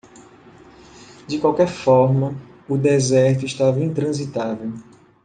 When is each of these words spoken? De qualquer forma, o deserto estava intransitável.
De 1.27 1.37
qualquer 1.37 1.67
forma, 1.67 2.33
o 2.67 2.75
deserto 2.75 3.45
estava 3.45 3.79
intransitável. 3.83 4.73